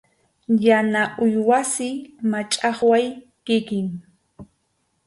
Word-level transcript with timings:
Yana 0.65 1.01
uywasi, 1.23 1.89
machʼaqway 2.31 3.05
kikin. 3.45 3.87